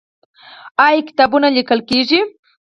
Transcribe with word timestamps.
آیا 0.85 1.01
کتابونه 1.07 1.47
لیکل 1.55 1.79
کیږي؟ 1.89 2.19